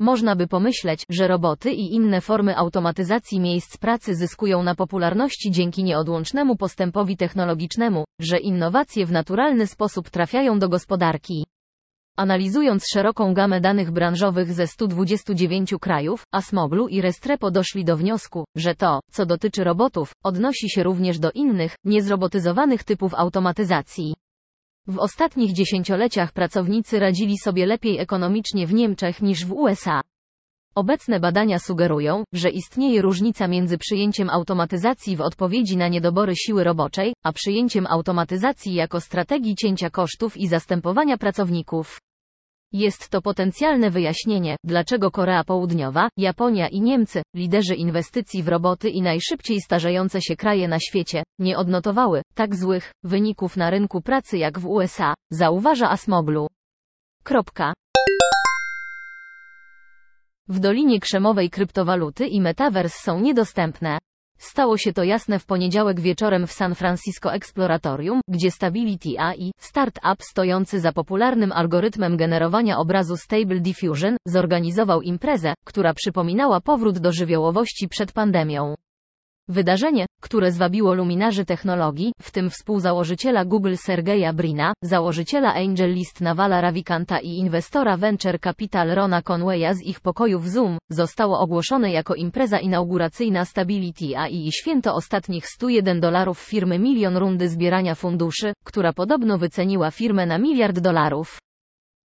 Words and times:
Można 0.00 0.36
by 0.36 0.46
pomyśleć, 0.46 1.04
że 1.10 1.28
roboty 1.28 1.72
i 1.72 1.94
inne 1.94 2.20
formy 2.20 2.56
automatyzacji 2.56 3.40
miejsc 3.40 3.76
pracy 3.76 4.14
zyskują 4.14 4.62
na 4.62 4.74
popularności 4.74 5.50
dzięki 5.50 5.84
nieodłącznemu 5.84 6.56
postępowi 6.56 7.16
technologicznemu, 7.16 8.04
że 8.20 8.38
innowacje 8.38 9.06
w 9.06 9.12
naturalny 9.12 9.66
sposób 9.66 10.10
trafiają 10.10 10.58
do 10.58 10.68
gospodarki. 10.68 11.46
Analizując 12.16 12.86
szeroką 12.92 13.34
gamę 13.34 13.60
danych 13.60 13.90
branżowych 13.90 14.52
ze 14.52 14.66
129 14.66 15.74
krajów, 15.80 16.22
Asmoglu 16.32 16.88
i 16.88 17.00
Restrepo 17.00 17.50
doszli 17.50 17.84
do 17.84 17.96
wniosku, 17.96 18.44
że 18.56 18.74
to, 18.74 19.00
co 19.10 19.26
dotyczy 19.26 19.64
robotów, 19.64 20.12
odnosi 20.24 20.70
się 20.70 20.82
również 20.82 21.18
do 21.18 21.30
innych, 21.30 21.74
niezrobotyzowanych 21.84 22.84
typów 22.84 23.14
automatyzacji. 23.14 24.14
W 24.88 24.98
ostatnich 24.98 25.52
dziesięcioleciach 25.52 26.32
pracownicy 26.32 26.98
radzili 26.98 27.38
sobie 27.38 27.66
lepiej 27.66 27.98
ekonomicznie 27.98 28.66
w 28.66 28.74
Niemczech 28.74 29.22
niż 29.22 29.44
w 29.44 29.52
USA. 29.52 30.00
Obecne 30.74 31.20
badania 31.20 31.58
sugerują, 31.58 32.24
że 32.32 32.50
istnieje 32.50 33.02
różnica 33.02 33.48
między 33.48 33.78
przyjęciem 33.78 34.30
automatyzacji 34.30 35.16
w 35.16 35.20
odpowiedzi 35.20 35.76
na 35.76 35.88
niedobory 35.88 36.36
siły 36.36 36.64
roboczej, 36.64 37.14
a 37.24 37.32
przyjęciem 37.32 37.86
automatyzacji 37.86 38.74
jako 38.74 39.00
strategii 39.00 39.56
cięcia 39.56 39.90
kosztów 39.90 40.36
i 40.36 40.48
zastępowania 40.48 41.16
pracowników. 41.16 41.98
Jest 42.72 43.08
to 43.08 43.22
potencjalne 43.22 43.90
wyjaśnienie, 43.90 44.56
dlaczego 44.64 45.10
Korea 45.10 45.44
Południowa, 45.44 46.08
Japonia 46.16 46.68
i 46.68 46.80
Niemcy, 46.80 47.22
liderzy 47.34 47.74
inwestycji 47.74 48.42
w 48.42 48.48
roboty 48.48 48.90
i 48.90 49.02
najszybciej 49.02 49.60
starzejące 49.60 50.22
się 50.22 50.36
kraje 50.36 50.68
na 50.68 50.78
świecie, 50.80 51.22
nie 51.38 51.58
odnotowały 51.58 52.22
tak 52.34 52.56
złych 52.56 52.92
wyników 53.04 53.56
na 53.56 53.70
rynku 53.70 54.00
pracy 54.00 54.38
jak 54.38 54.58
w 54.58 54.66
USA, 54.66 55.14
zauważa 55.30 55.90
Asmoglu. 55.90 56.46
Kropka. 57.22 57.72
W 60.48 60.58
Dolinie 60.58 61.00
Krzemowej 61.00 61.50
kryptowaluty 61.50 62.26
i 62.26 62.40
metaverse 62.40 62.98
są 63.02 63.20
niedostępne. 63.20 63.98
Stało 64.38 64.78
się 64.78 64.92
to 64.92 65.04
jasne 65.04 65.38
w 65.38 65.46
poniedziałek 65.46 66.00
wieczorem 66.00 66.46
w 66.46 66.52
San 66.52 66.74
Francisco 66.74 67.34
Exploratorium, 67.34 68.20
gdzie 68.28 68.50
Stability 68.50 69.08
AI, 69.18 69.52
startup 69.58 70.22
stojący 70.22 70.80
za 70.80 70.92
popularnym 70.92 71.52
algorytmem 71.52 72.16
generowania 72.16 72.78
obrazu 72.78 73.16
Stable 73.16 73.60
Diffusion, 73.60 74.16
zorganizował 74.26 75.02
imprezę, 75.02 75.54
która 75.64 75.94
przypominała 75.94 76.60
powrót 76.60 76.98
do 76.98 77.12
żywiołowości 77.12 77.88
przed 77.88 78.12
pandemią. 78.12 78.74
Wydarzenie, 79.48 80.06
które 80.20 80.52
zwabiło 80.52 80.94
luminarzy 80.94 81.44
technologii, 81.44 82.12
w 82.22 82.30
tym 82.30 82.50
współzałożyciela 82.50 83.44
Google 83.44 83.74
Sergeja 83.76 84.32
Brina, 84.32 84.72
założyciela 84.82 85.54
Angel 85.54 85.92
List 85.92 86.20
Navala 86.20 86.60
Ravikanta 86.60 87.18
i 87.18 87.28
inwestora 87.28 87.96
Venture 87.96 88.40
Capital 88.40 88.88
Rona 88.88 89.22
Conwaya 89.22 89.74
z 89.74 89.82
ich 89.82 90.00
pokojów 90.00 90.50
Zoom, 90.50 90.78
zostało 90.90 91.40
ogłoszone 91.40 91.92
jako 91.92 92.14
impreza 92.14 92.58
inauguracyjna 92.58 93.44
Stability 93.44 94.18
AI 94.18 94.46
i 94.46 94.52
święto 94.52 94.94
ostatnich 94.94 95.46
101 95.46 96.00
dolarów 96.00 96.38
firmy 96.38 96.78
Milion 96.78 97.16
rundy 97.16 97.48
zbierania 97.48 97.94
funduszy, 97.94 98.52
która 98.64 98.92
podobno 98.92 99.38
wyceniła 99.38 99.90
firmę 99.90 100.26
na 100.26 100.38
miliard 100.38 100.78
dolarów. 100.78 101.38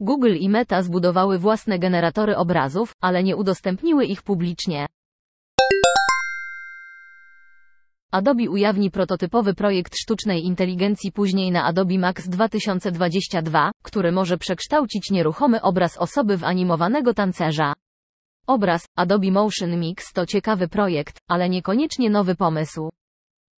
Google 0.00 0.34
i 0.34 0.48
Meta 0.48 0.82
zbudowały 0.82 1.38
własne 1.38 1.78
generatory 1.78 2.36
obrazów, 2.36 2.92
ale 3.00 3.22
nie 3.22 3.36
udostępniły 3.36 4.04
ich 4.04 4.22
publicznie. 4.22 4.86
Adobe 8.14 8.50
ujawni 8.50 8.90
prototypowy 8.90 9.54
projekt 9.54 9.96
sztucznej 9.96 10.44
inteligencji 10.44 11.12
później 11.12 11.50
na 11.50 11.64
Adobe 11.64 11.98
Max 11.98 12.28
2022, 12.28 13.70
który 13.82 14.12
może 14.12 14.38
przekształcić 14.38 15.10
nieruchomy 15.10 15.62
obraz 15.62 15.96
osoby 15.96 16.36
w 16.36 16.44
animowanego 16.44 17.14
tancerza. 17.14 17.72
Obraz 18.46 18.86
Adobe 18.96 19.30
Motion 19.30 19.80
Mix 19.80 20.12
to 20.12 20.26
ciekawy 20.26 20.68
projekt, 20.68 21.18
ale 21.28 21.48
niekoniecznie 21.48 22.10
nowy 22.10 22.34
pomysł. 22.34 22.90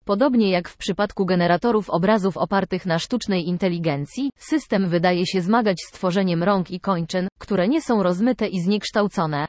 Podobnie 0.06 0.50
jak 0.50 0.70
w 0.70 0.78
przypadku 0.78 1.26
generatorów 1.26 1.90
obrazów 1.90 2.38
opartych 2.38 2.86
na 2.86 3.00
sztucznej 3.00 3.48
inteligencji, 3.48 4.32
system 4.38 4.90
wydaje 4.90 5.26
się 5.26 5.42
zmagać 5.42 5.78
z 5.88 5.92
tworzeniem 5.92 6.44
rąk 6.44 6.72
i 6.72 6.80
kończyn, 6.80 7.28
które 7.40 7.68
nie 7.68 7.82
są 7.82 8.04
rozmyte 8.04 8.48
i 8.48 8.62
zniekształcone. 8.62 9.48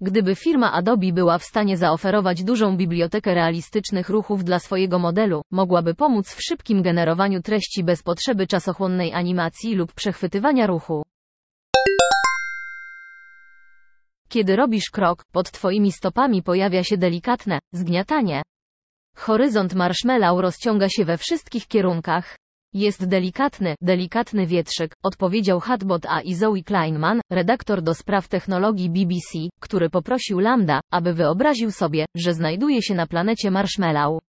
Gdyby 0.00 0.34
firma 0.34 0.72
Adobe 0.72 1.12
była 1.12 1.38
w 1.38 1.44
stanie 1.44 1.76
zaoferować 1.76 2.44
dużą 2.44 2.76
bibliotekę 2.76 3.34
realistycznych 3.34 4.08
ruchów 4.08 4.44
dla 4.44 4.58
swojego 4.58 4.98
modelu, 4.98 5.42
mogłaby 5.50 5.94
pomóc 5.94 6.34
w 6.34 6.42
szybkim 6.42 6.82
generowaniu 6.82 7.42
treści 7.42 7.84
bez 7.84 8.02
potrzeby 8.02 8.46
czasochłonnej 8.46 9.12
animacji 9.12 9.74
lub 9.74 9.92
przechwytywania 9.92 10.66
ruchu. 10.66 11.02
Kiedy 14.28 14.56
robisz 14.56 14.90
krok, 14.90 15.24
pod 15.32 15.50
twoimi 15.50 15.92
stopami 15.92 16.42
pojawia 16.42 16.84
się 16.84 16.98
delikatne 16.98 17.58
zgniatanie. 17.72 18.42
Horyzont 19.16 19.74
marshmallow 19.74 20.40
rozciąga 20.40 20.88
się 20.88 21.04
we 21.04 21.18
wszystkich 21.18 21.66
kierunkach. 21.66 22.36
Jest 22.74 23.06
delikatny, 23.06 23.74
delikatny 23.80 24.46
wietrzyk, 24.46 24.94
odpowiedział 25.02 25.60
chatbot 25.60 26.06
AI 26.06 26.34
Zoe 26.34 26.62
Kleinman, 26.64 27.20
redaktor 27.30 27.82
do 27.82 27.94
spraw 27.94 28.28
technologii 28.28 28.90
BBC, 28.90 29.38
który 29.60 29.90
poprosił 29.90 30.38
Lambda, 30.38 30.80
aby 30.90 31.14
wyobraził 31.14 31.70
sobie, 31.70 32.06
że 32.14 32.34
znajduje 32.34 32.82
się 32.82 32.94
na 32.94 33.06
planecie 33.06 33.50
Marshmallow. 33.50 34.20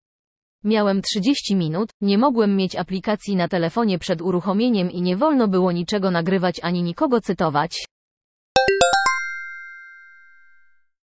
Miałem 0.63 1.01
30 1.01 1.55
minut, 1.55 1.89
nie 2.01 2.17
mogłem 2.17 2.55
mieć 2.55 2.75
aplikacji 2.75 3.35
na 3.35 3.47
telefonie 3.47 3.99
przed 3.99 4.21
uruchomieniem 4.21 4.91
i 4.91 5.01
nie 5.01 5.17
wolno 5.17 5.47
było 5.47 5.71
niczego 5.71 6.11
nagrywać 6.11 6.59
ani 6.63 6.83
nikogo 6.83 7.21
cytować. 7.21 7.88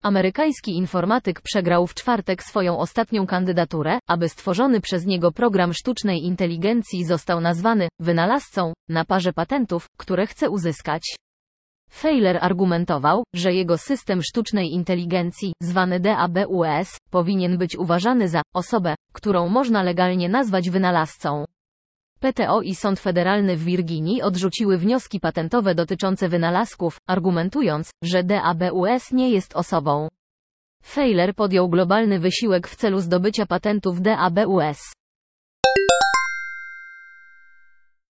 Amerykański 0.03 0.77
informatyk 0.77 1.41
przegrał 1.41 1.87
w 1.87 1.93
czwartek 1.93 2.43
swoją 2.43 2.77
ostatnią 2.77 3.27
kandydaturę, 3.27 3.99
aby 4.07 4.29
stworzony 4.29 4.81
przez 4.81 5.05
niego 5.05 5.31
program 5.31 5.73
sztucznej 5.73 6.23
inteligencji 6.25 7.05
został 7.05 7.41
nazwany 7.41 7.87
wynalazcą 7.99 8.73
na 8.89 9.05
parze 9.05 9.33
patentów, 9.33 9.87
które 9.97 10.27
chce 10.27 10.49
uzyskać. 10.49 11.15
Feiler 11.91 12.37
argumentował, 12.41 13.23
że 13.33 13.53
jego 13.53 13.77
system 13.77 14.23
sztucznej 14.23 14.73
inteligencji, 14.73 15.53
zwany 15.61 15.99
DABUS, 15.99 16.97
powinien 17.09 17.57
być 17.57 17.77
uważany 17.77 18.29
za 18.29 18.41
osobę, 18.53 18.95
którą 19.13 19.49
można 19.49 19.83
legalnie 19.83 20.29
nazwać 20.29 20.69
wynalazcą. 20.69 21.45
PTO 22.23 22.61
i 22.61 22.75
Sąd 22.75 22.99
Federalny 22.99 23.57
w 23.57 23.63
Virginii 23.63 24.21
odrzuciły 24.21 24.77
wnioski 24.77 25.19
patentowe 25.19 25.75
dotyczące 25.75 26.29
wynalazków, 26.29 26.97
argumentując, 27.07 27.91
że 28.03 28.23
DABUS 28.23 29.11
nie 29.11 29.29
jest 29.29 29.55
osobą. 29.55 30.07
Feiler 30.85 31.35
podjął 31.35 31.69
globalny 31.69 32.19
wysiłek 32.19 32.67
w 32.67 32.75
celu 32.75 32.99
zdobycia 32.99 33.45
patentów 33.45 34.01
DABUS. 34.01 34.79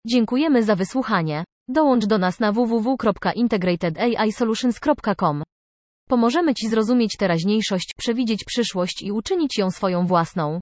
Dziękujemy 0.07 0.63
za 0.63 0.75
wysłuchanie. 0.75 1.43
Dołącz 1.67 2.05
do 2.05 2.17
nas 2.17 2.39
na 2.39 2.51
www.integratedAIsolutions.com. 2.51 5.43
Pomożemy 6.09 6.53
Ci 6.53 6.69
zrozumieć 6.69 7.17
teraźniejszość, 7.17 7.91
przewidzieć 7.97 8.43
przyszłość 8.43 9.01
i 9.01 9.11
uczynić 9.11 9.57
ją 9.57 9.71
swoją 9.71 10.05
własną. 10.05 10.59